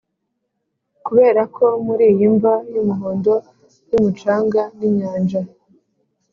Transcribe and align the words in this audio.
kuberako 1.05 1.63
muri 1.85 2.03
iyi 2.13 2.27
mva 2.35 2.53
yumuhondo 2.73 3.33
yumucanga 3.91 4.61
ninyanja 4.77 5.41